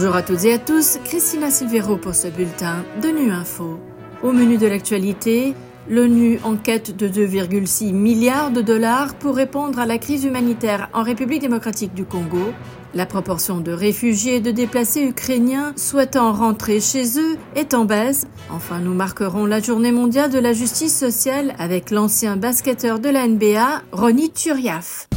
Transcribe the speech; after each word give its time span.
Bonjour 0.00 0.14
à 0.14 0.22
toutes 0.22 0.44
et 0.44 0.52
à 0.52 0.58
tous, 0.58 1.00
Christina 1.04 1.50
Silvero 1.50 1.96
pour 1.96 2.14
ce 2.14 2.28
bulletin 2.28 2.84
de 3.02 3.08
Nu 3.08 3.32
Info. 3.32 3.80
Au 4.22 4.30
menu 4.30 4.56
de 4.56 4.68
l'actualité, 4.68 5.54
l'ONU 5.90 6.38
enquête 6.44 6.96
de 6.96 7.08
2,6 7.08 7.92
milliards 7.92 8.52
de 8.52 8.60
dollars 8.60 9.16
pour 9.16 9.34
répondre 9.34 9.80
à 9.80 9.86
la 9.86 9.98
crise 9.98 10.22
humanitaire 10.22 10.88
en 10.92 11.02
République 11.02 11.40
démocratique 11.40 11.94
du 11.94 12.04
Congo. 12.04 12.52
La 12.94 13.06
proportion 13.06 13.58
de 13.58 13.72
réfugiés 13.72 14.36
et 14.36 14.40
de 14.40 14.52
déplacés 14.52 15.02
ukrainiens 15.02 15.72
souhaitant 15.74 16.32
rentrer 16.32 16.78
chez 16.78 17.18
eux 17.18 17.36
est 17.56 17.74
en 17.74 17.84
baisse. 17.84 18.28
Enfin, 18.52 18.78
nous 18.78 18.94
marquerons 18.94 19.46
la 19.46 19.58
journée 19.58 19.90
mondiale 19.90 20.30
de 20.30 20.38
la 20.38 20.52
justice 20.52 20.96
sociale 20.96 21.56
avec 21.58 21.90
l'ancien 21.90 22.36
basketteur 22.36 23.00
de 23.00 23.08
la 23.08 23.26
NBA, 23.26 23.82
Ronny 23.90 24.30
Turiaf. 24.30 25.08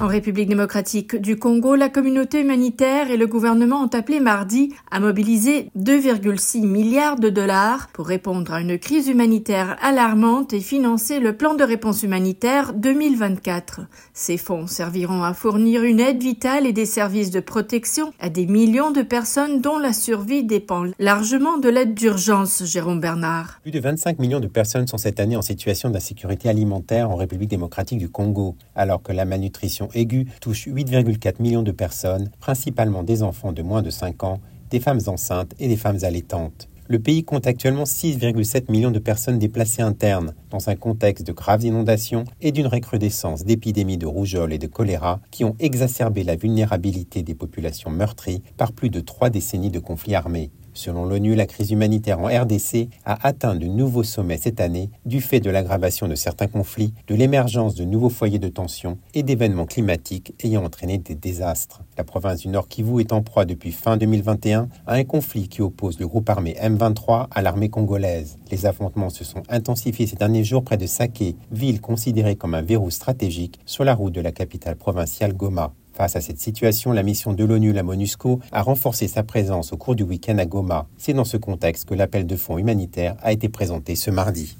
En 0.00 0.06
République 0.06 0.48
démocratique 0.48 1.16
du 1.16 1.36
Congo, 1.40 1.74
la 1.74 1.88
communauté 1.88 2.42
humanitaire 2.42 3.10
et 3.10 3.16
le 3.16 3.26
gouvernement 3.26 3.82
ont 3.82 3.88
appelé 3.88 4.20
mardi 4.20 4.72
à 4.92 5.00
mobiliser 5.00 5.70
2,6 5.76 6.64
milliards 6.64 7.18
de 7.18 7.30
dollars 7.30 7.88
pour 7.92 8.06
répondre 8.06 8.52
à 8.52 8.60
une 8.60 8.78
crise 8.78 9.08
humanitaire 9.08 9.76
alarmante 9.82 10.52
et 10.52 10.60
financer 10.60 11.18
le 11.18 11.36
plan 11.36 11.54
de 11.54 11.64
réponse 11.64 12.04
humanitaire 12.04 12.74
2024. 12.74 13.80
Ces 14.12 14.36
fonds 14.36 14.68
serviront 14.68 15.24
à 15.24 15.34
fournir 15.34 15.82
une 15.82 15.98
aide 15.98 16.22
vitale 16.22 16.64
et 16.64 16.72
des 16.72 16.86
services 16.86 17.32
de 17.32 17.40
protection 17.40 18.12
à 18.20 18.28
des 18.28 18.46
millions 18.46 18.92
de 18.92 19.02
personnes 19.02 19.60
dont 19.60 19.78
la 19.78 19.92
survie 19.92 20.44
dépend 20.44 20.84
largement 21.00 21.58
de 21.58 21.70
l'aide 21.70 21.94
d'urgence, 21.94 22.62
Jérôme 22.64 23.00
Bernard. 23.00 23.58
Plus 23.62 23.72
de 23.72 23.80
25 23.80 24.20
millions 24.20 24.38
de 24.38 24.46
personnes 24.46 24.86
sont 24.86 24.98
cette 24.98 25.18
année 25.18 25.36
en 25.36 25.42
situation 25.42 25.90
d'insécurité 25.90 26.48
alimentaire 26.48 27.10
en 27.10 27.16
République 27.16 27.50
démocratique 27.50 27.98
du 27.98 28.08
Congo, 28.08 28.54
alors 28.76 29.02
que 29.02 29.10
la 29.10 29.24
malnutrition 29.24 29.87
aiguë 29.94 30.26
touche 30.40 30.66
8,4 30.68 31.40
millions 31.40 31.62
de 31.62 31.72
personnes, 31.72 32.30
principalement 32.40 33.02
des 33.02 33.22
enfants 33.22 33.52
de 33.52 33.62
moins 33.62 33.82
de 33.82 33.90
5 33.90 34.24
ans, 34.24 34.40
des 34.70 34.80
femmes 34.80 35.00
enceintes 35.06 35.54
et 35.58 35.68
des 35.68 35.76
femmes 35.76 35.98
allaitantes. 36.02 36.68
Le 36.90 36.98
pays 36.98 37.22
compte 37.22 37.46
actuellement 37.46 37.84
6,7 37.84 38.72
millions 38.72 38.90
de 38.90 38.98
personnes 38.98 39.38
déplacées 39.38 39.82
internes, 39.82 40.32
dans 40.48 40.70
un 40.70 40.74
contexte 40.74 41.26
de 41.26 41.32
graves 41.32 41.64
inondations 41.64 42.24
et 42.40 42.50
d'une 42.50 42.66
recrudescence 42.66 43.44
d'épidémies 43.44 43.98
de 43.98 44.06
rougeole 44.06 44.54
et 44.54 44.58
de 44.58 44.66
choléra 44.66 45.20
qui 45.30 45.44
ont 45.44 45.54
exacerbé 45.58 46.24
la 46.24 46.36
vulnérabilité 46.36 47.22
des 47.22 47.34
populations 47.34 47.90
meurtries 47.90 48.42
par 48.56 48.72
plus 48.72 48.88
de 48.88 49.00
trois 49.00 49.28
décennies 49.28 49.70
de 49.70 49.80
conflits 49.80 50.14
armés. 50.14 50.50
Selon 50.78 51.06
l'ONU, 51.06 51.34
la 51.34 51.46
crise 51.46 51.72
humanitaire 51.72 52.20
en 52.20 52.26
RDC 52.26 52.88
a 53.04 53.26
atteint 53.26 53.56
de 53.56 53.66
nouveaux 53.66 54.04
sommets 54.04 54.36
cette 54.36 54.60
année 54.60 54.90
du 55.04 55.20
fait 55.20 55.40
de 55.40 55.50
l'aggravation 55.50 56.06
de 56.06 56.14
certains 56.14 56.46
conflits, 56.46 56.94
de 57.08 57.16
l'émergence 57.16 57.74
de 57.74 57.82
nouveaux 57.82 58.10
foyers 58.10 58.38
de 58.38 58.46
tension 58.46 58.96
et 59.12 59.24
d'événements 59.24 59.66
climatiques 59.66 60.34
ayant 60.44 60.64
entraîné 60.64 60.98
des 60.98 61.16
désastres. 61.16 61.82
La 61.96 62.04
province 62.04 62.42
du 62.42 62.48
Nord 62.48 62.68
Kivu 62.68 63.00
est 63.00 63.12
en 63.12 63.22
proie 63.22 63.44
depuis 63.44 63.72
fin 63.72 63.96
2021 63.96 64.68
à 64.86 64.94
un 64.94 65.02
conflit 65.02 65.48
qui 65.48 65.62
oppose 65.62 65.98
le 65.98 66.06
groupe 66.06 66.30
armé 66.30 66.54
M23 66.62 67.26
à 67.28 67.42
l'armée 67.42 67.70
congolaise. 67.70 68.38
Les 68.52 68.64
affrontements 68.64 69.10
se 69.10 69.24
sont 69.24 69.42
intensifiés 69.48 70.06
ces 70.06 70.14
derniers 70.14 70.44
jours 70.44 70.62
près 70.62 70.76
de 70.76 70.86
Saké, 70.86 71.34
ville 71.50 71.80
considérée 71.80 72.36
comme 72.36 72.54
un 72.54 72.62
verrou 72.62 72.92
stratégique 72.92 73.58
sur 73.66 73.82
la 73.82 73.96
route 73.96 74.14
de 74.14 74.20
la 74.20 74.30
capitale 74.30 74.76
provinciale 74.76 75.32
Goma. 75.32 75.72
Face 75.98 76.14
à 76.14 76.20
cette 76.20 76.38
situation, 76.38 76.92
la 76.92 77.02
mission 77.02 77.32
de 77.32 77.44
l'ONU, 77.44 77.72
la 77.72 77.82
MONUSCO, 77.82 78.38
a 78.52 78.62
renforcé 78.62 79.08
sa 79.08 79.24
présence 79.24 79.72
au 79.72 79.76
cours 79.76 79.96
du 79.96 80.04
week-end 80.04 80.38
à 80.38 80.46
Goma. 80.46 80.86
C'est 80.96 81.12
dans 81.12 81.24
ce 81.24 81.36
contexte 81.36 81.88
que 81.88 81.94
l'appel 81.94 82.24
de 82.24 82.36
fonds 82.36 82.56
humanitaire 82.56 83.16
a 83.20 83.32
été 83.32 83.48
présenté 83.48 83.96
ce 83.96 84.12
mardi. 84.12 84.56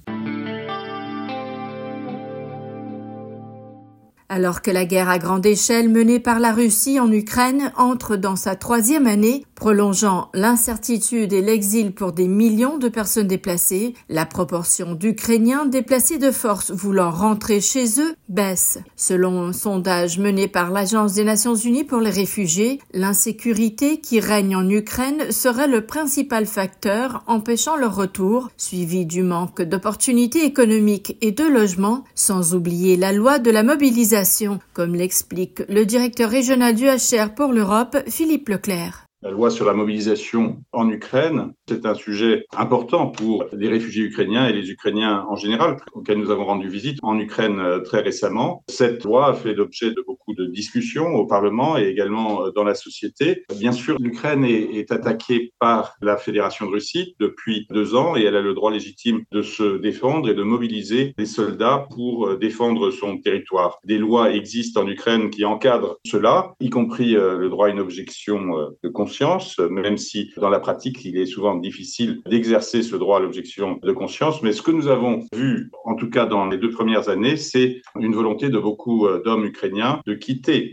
Alors 4.39 4.63
que 4.63 4.71
la 4.71 4.85
guerre 4.85 5.09
à 5.09 5.19
grande 5.19 5.45
échelle 5.47 5.89
menée 5.89 6.21
par 6.21 6.39
la 6.39 6.53
Russie 6.53 7.01
en 7.01 7.11
Ukraine 7.11 7.73
entre 7.77 8.15
dans 8.15 8.37
sa 8.37 8.55
troisième 8.55 9.09
année, 9.09 9.45
prolongeant 9.57 10.31
l'incertitude 10.33 11.33
et 11.33 11.43
l'exil 11.43 11.93
pour 11.93 12.13
des 12.13 12.29
millions 12.29 12.79
de 12.79 12.89
personnes 12.89 13.27
déplacées, 13.27 13.95
la 14.09 14.27
proportion 14.27 14.95
d'Ukrainiens 14.95 15.67
déplacés 15.67 16.19
de 16.19 16.31
force 16.31 16.71
voulant 16.71 17.11
rentrer 17.11 17.61
chez 17.61 18.01
eux 18.01 18.15
baisse. 18.29 18.79
Selon 18.95 19.43
un 19.43 19.53
sondage 19.53 20.21
mené 20.21 20.47
par 20.47 20.71
l'Agence 20.71 21.15
des 21.15 21.25
Nations 21.25 21.57
Unies 21.57 21.83
pour 21.83 21.99
les 21.99 22.09
réfugiés, 22.09 22.79
l'insécurité 22.93 23.99
qui 23.99 24.21
règne 24.21 24.55
en 24.55 24.71
Ukraine 24.71 25.33
serait 25.33 25.67
le 25.67 25.85
principal 25.85 26.47
facteur 26.47 27.25
empêchant 27.27 27.75
leur 27.75 27.97
retour, 27.97 28.51
suivi 28.57 29.05
du 29.05 29.25
manque 29.25 29.63
d'opportunités 29.63 30.45
économiques 30.45 31.17
et 31.23 31.33
de 31.33 31.43
logements, 31.43 32.05
sans 32.15 32.55
oublier 32.55 32.97
la 32.97 33.11
loi 33.11 33.41
de 33.41 33.51
la 33.51 33.65
mobilisation 33.65 34.28
comme 34.75 34.95
l'explique 34.95 35.63
le 35.69 35.85
directeur 35.85 36.31
régional 36.31 36.75
du 36.75 36.85
HR 36.87 37.35
pour 37.35 37.53
l'Europe, 37.53 37.97
Philippe 38.09 38.49
Leclerc. 38.49 39.07
La 39.21 39.31
loi 39.31 39.51
sur 39.51 39.65
la 39.65 39.73
mobilisation 39.73 40.63
en 40.71 40.89
Ukraine, 40.89 41.53
c'est 41.69 41.87
un 41.87 41.95
sujet 41.95 42.45
important 42.57 43.09
pour 43.09 43.47
les 43.53 43.69
réfugiés 43.69 44.05
ukrainiens 44.05 44.47
et 44.47 44.53
les 44.53 44.71
Ukrainiens 44.71 45.25
en 45.29 45.35
général, 45.35 45.79
auxquels 45.93 46.19
nous 46.19 46.31
avons 46.31 46.45
rendu 46.45 46.69
visite 46.69 46.99
en 47.03 47.19
Ukraine 47.19 47.59
euh, 47.59 47.81
très 47.81 48.01
récemment. 48.01 48.63
Cette 48.69 49.03
loi 49.03 49.31
a 49.31 49.35
fait 49.35 49.55
l'objet 49.55 49.91
de 49.91 50.05
beaucoup 50.07 50.18
de 50.39 50.47
discussions 50.47 51.15
au 51.15 51.27
Parlement 51.27 51.77
et 51.77 51.89
également 51.89 52.47
euh, 52.47 52.51
dans 52.51 52.65
la 52.65 52.75
société. 52.75 53.45
Bien 53.57 53.73
sûr, 53.73 53.97
l'Ukraine 54.01 54.45
est, 54.45 54.77
est, 54.79 54.93
attaquée 54.93 55.53
par 55.59 55.95
la 56.01 56.17
Fédération 56.17 56.67
de 56.67 56.71
Russie 56.71 57.15
depuis 57.21 57.67
deux 57.71 57.95
ans 57.95 58.17
et 58.17 58.23
elle 58.23 58.37
a 58.37 58.41
le 58.41 58.55
droit 58.55 58.71
légitime 58.71 59.25
de 59.33 59.43
se 59.43 59.79
défendre 59.79 60.29
et 60.29 60.35
de 60.35 60.43
mobiliser 60.43 61.15
des 61.19 61.27
soldats 61.27 61.87
pour 61.91 62.29
euh, 62.29 62.39
défendre 62.39 62.91
son 62.91 63.19
territoire. 63.19 63.79
Des 63.85 63.99
lois 63.99 64.33
existent 64.33 64.83
en 64.83 64.89
Ukraine 64.89 65.31
qui 65.31 65.45
encadrent 65.45 65.99
cela, 66.07 66.55
y 66.61 66.71
compris 66.71 67.13
le 67.13 67.49
droit 67.49 67.67
à 67.67 67.71
une 67.71 67.81
objection 67.81 68.39
de 68.83 68.89
conscience 68.89 69.59
même 69.71 69.99
si 69.99 70.31
dans 70.37 70.49
la 70.49 70.61
pratique, 70.61 71.05
il 71.05 71.17
est 71.17 71.27
souvent 71.27 71.57
difficile 71.57 72.21
d'exercer 72.27 72.83
ce 72.83 72.97
droit 72.97 73.19
à 73.19 73.21
l'objection 73.21 73.79
de 73.83 73.93
conscience. 73.93 74.43
Mais 74.43 74.53
ce 74.53 74.63
que 74.63 74.71
nous 74.71 74.89
avons 74.89 75.27
vu, 75.33 75.71
en 75.85 75.95
tout 75.95 76.11
cas 76.11 76.27
dans 76.27 76.47
les 76.47 76.59
deux 76.59 76.71
premières 76.71 77.09
années, 77.09 77.37
c'est 77.37 77.81
une 77.99 78.15
volonté 78.15 78.49
de 78.49 78.59
beaucoup 78.59 79.07
euh, 79.07 79.23
d'hommes 79.25 79.45
ukrainiens 79.45 80.01
de 80.07 80.15
quitter 80.15 80.28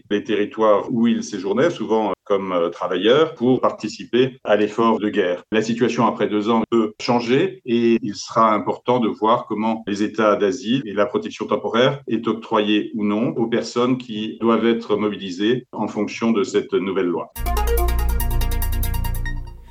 les 0.10 0.24
territoires 0.24 0.92
où 0.92 1.08
ils 1.08 1.24
séjournaient, 1.24 1.70
souvent 1.70 2.14
comme 2.24 2.52
euh, 2.52 2.70
travailleurs, 2.70 3.36
pour 3.36 3.62
participer 3.62 4.40
à 4.44 4.56
l'effort 4.56 5.00
de 5.00 5.10
guerre. 5.10 5.44
La 5.52 5.62
situation 5.62 6.08
après 6.08 6.28
deux 6.28 6.50
ans 6.50 6.64
peut 6.72 6.94
changer 7.00 7.62
et 7.66 7.98
il 8.02 8.16
sera 8.16 8.54
important 8.54 9.00
de 9.00 9.08
voir 9.08 9.46
comment 9.48 9.84
les 9.88 10.02
états 10.02 10.36
d'asile 10.36 10.82
et 10.86 10.94
la 10.94 11.06
protection 11.06 11.46
temporaire 11.46 12.02
est 12.08 12.28
octroyée 12.28 12.92
ou 12.96 13.06
non 13.06 13.30
aux 13.38 13.48
personnes 13.48 13.98
qui 13.98 14.38
doivent 14.42 14.66
être 14.66 14.96
mobilisées 14.98 15.68
en 15.72 15.88
fonction 15.88 16.32
de 16.32 16.44
cette 16.44 16.74
nouvelle 16.74 17.08
loi. 17.08 17.32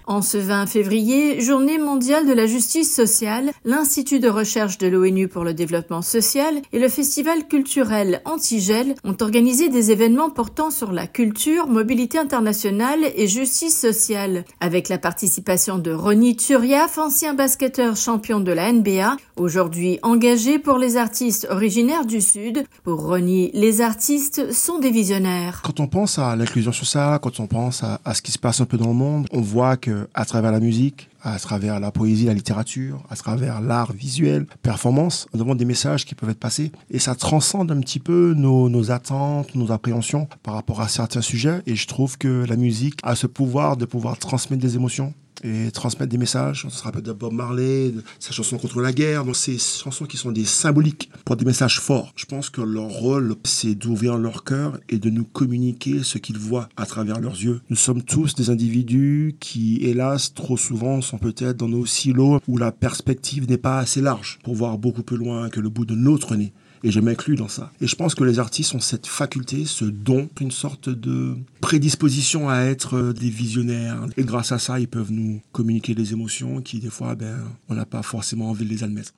En 0.07 0.21
ce 0.21 0.37
20 0.37 0.67
février, 0.67 1.41
journée 1.41 1.79
mondiale 1.79 2.29
de 2.29 2.35
la 2.35 2.47
justice 2.47 2.95
sociale, 2.95 3.53
l'Institut 3.65 4.21
de 4.21 4.29
recherche 4.29 4.77
de 4.77 4.87
l'ONU 4.87 5.29
pour 5.29 5.45
le 5.45 5.55
développement 5.55 6.03
social 6.03 6.61
et 6.75 6.79
le 6.79 6.91
festival 6.91 7.49
culturel 7.49 8.21
Antigel 8.27 8.97
ont 9.05 9.17
organisé 9.23 9.71
des 9.71 9.93
événements 9.93 10.29
portant 10.29 10.71
sur 10.71 10.93
la 10.93 11.07
culture, 11.07 11.69
mobilité 11.69 12.19
internationale 12.19 13.01
et 13.17 13.27
justice 13.27 13.81
sociale, 13.81 14.45
avec 14.61 14.91
la 14.91 14.99
participation 14.99 15.79
de 15.79 15.91
Ronny 15.91 16.37
Turiaf, 16.37 16.99
ancien 16.99 17.33
basketteur 17.33 17.97
champion 17.97 18.41
de 18.41 18.53
la 18.53 18.71
NBA, 18.71 19.17
aujourd'hui 19.37 20.01
engagé 20.03 20.59
pour 20.59 20.77
les 20.77 20.99
artistes 20.99 21.47
originaires 21.51 22.05
du 22.05 22.21
Sud. 22.21 22.65
Pour 22.83 23.07
Ronny, 23.07 23.51
les 23.55 23.81
artistes 23.81 24.53
sont 24.53 24.79
des 24.79 24.91
visionnaires. 24.91 25.63
Quand 25.65 25.81
on 25.81 25.87
pense 25.87 26.19
à 26.19 26.37
l'inclusion 26.37 26.73
sociale, 26.73 27.21
quand 27.23 27.41
on 27.41 27.47
pense 27.47 27.83
à 27.83 28.13
ce 28.13 28.21
qui 28.21 28.33
se 28.33 28.39
passe 28.39 28.61
un 28.61 28.67
peu 28.67 28.77
dans 28.77 28.89
le 28.89 28.93
monde, 28.93 29.27
on 29.33 29.41
voit 29.41 29.79
que 29.79 29.94
à 30.15 30.25
travers 30.25 30.53
la 30.53 30.61
musique, 30.61 31.09
à 31.23 31.39
travers 31.39 31.81
la 31.81 31.91
poésie, 31.91 32.27
la 32.27 32.35
littérature, 32.35 33.03
à 33.11 33.17
travers 33.17 33.61
l'art 33.61 33.93
visuel, 33.93 34.47
performance, 34.63 35.27
nous 35.33 35.41
avons 35.41 35.55
des 35.55 35.65
messages 35.65 36.05
qui 36.05 36.15
peuvent 36.15 36.31
être 36.31 36.39
passés. 36.39 36.71
Et 36.91 36.99
ça 36.99 37.15
transcende 37.15 37.73
un 37.73 37.81
petit 37.81 38.01
peu 38.01 38.35
nos, 38.37 38.69
nos 38.69 38.91
attentes, 38.91 39.55
nos 39.55 39.73
appréhensions 39.73 40.29
par 40.43 40.55
rapport 40.55 40.81
à 40.81 40.89
certains 40.89 41.23
sujets. 41.23 41.63
Et 41.67 41.77
je 41.77 41.87
trouve 41.87 42.19
que 42.19 42.45
la 42.47 42.57
musique 42.57 42.99
a 43.03 43.15
ce 43.15 43.27
pouvoir 43.27 43.77
de 43.77 43.85
pouvoir 43.85 44.19
transmettre 44.19 44.63
des 44.63 44.77
émotions 44.77 45.15
et 45.45 45.71
transmettre 45.71 46.11
des 46.11 46.19
messages. 46.19 46.65
On 46.65 46.71
se 46.71 46.83
rappelle 46.83 47.03
de 47.03 47.13
Bob 47.13 47.33
Marley, 47.33 47.91
de 47.91 48.03
sa 48.19 48.33
chanson 48.33 48.59
contre 48.59 48.81
la 48.81 48.93
guerre. 48.93 49.25
Donc, 49.25 49.37
ces 49.37 49.59
chansons 49.59 50.07
qui 50.07 50.17
sont 50.17 50.33
des 50.33 50.45
symboliques 50.45 51.11
pour 51.25 51.37
des 51.37 51.45
messages 51.45 51.81
forts. 51.81 52.13
Je 52.17 52.25
pense 52.25 52.51
que 52.51 52.63
leur 52.63 52.89
rôle, 52.89 53.37
c'est 53.45 53.75
d'ouvrir 53.75 54.17
leur 54.17 54.45
cœur 54.45 54.79
et 54.89 54.99
de 54.99 55.11
nous 55.11 55.25
communiquer 55.25 56.03
ce 56.03 56.19
qu'ils 56.19 56.39
voient 56.39 56.69
à 56.77 56.87
travers 56.87 57.21
leurs 57.21 57.37
yeux. 57.37 57.61
Nous 57.71 57.77
sommes 57.77 58.03
tous 58.03 58.35
des 58.35 58.51
individus 58.51 59.37
qui, 59.39 59.79
hélas, 59.83 60.33
trop 60.35 60.57
souvent 60.57 61.01
sont 61.03 61.19
peut-être 61.19 61.59
dans 61.59 61.69
nos 61.69 61.87
silos 61.87 62.41
où 62.49 62.57
la 62.57 62.73
perspective 62.73 63.49
n'est 63.49 63.59
pas 63.59 63.79
assez 63.79 64.01
large 64.01 64.39
pour 64.43 64.55
voir 64.55 64.79
beaucoup 64.79 65.03
plus 65.03 65.17
loin 65.17 65.51
que 65.51 65.61
le 65.61 65.69
bout 65.69 65.85
de 65.85 65.95
notre 65.95 66.37
nez 66.37 66.53
et 66.85 66.91
je 66.91 67.01
m'inclus 67.01 67.35
dans 67.35 67.49
ça. 67.49 67.73
Et 67.81 67.87
je 67.89 67.97
pense 67.97 68.15
que 68.15 68.23
les 68.23 68.39
artistes 68.39 68.75
ont 68.75 68.81
cette 68.81 69.07
faculté, 69.07 69.65
ce 69.65 69.87
don, 69.87 70.29
une 70.41 70.51
sorte 70.51 70.91
de 70.91 71.35
prédisposition 71.61 72.49
à 72.49 72.61
être 72.61 72.97
euh, 72.97 73.13
des 73.13 73.31
visionnaires. 73.31 74.07
Et 74.19 74.25
grâce 74.25 74.53
à 74.53 74.59
ça, 74.59 74.79
ils 74.79 74.87
peuvent 74.87 75.11
nous 75.11 75.41
communiquer 75.51 75.95
des 75.95 76.13
émotions 76.13 76.61
qui, 76.61 76.79
des 76.79 76.91
fois, 76.91 77.15
ben, 77.15 77.39
on 77.71 77.75
n'a 77.75 77.87
pas 77.87 78.03
forcément 78.03 78.51
envie 78.51 78.67
de 78.67 78.71
les 78.71 78.85
admettre. 78.85 79.13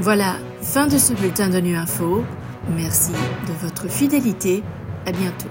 Voilà, 0.00 0.38
fin 0.62 0.86
de 0.86 0.96
ce 0.96 1.12
bulletin 1.12 1.50
de 1.50 1.58
Nu 1.58 1.74
Info. 1.74 2.24
Merci 2.76 3.12
de 3.48 3.52
votre 3.66 3.90
fidélité. 3.90 4.62
À 5.04 5.12
bientôt. 5.12 5.48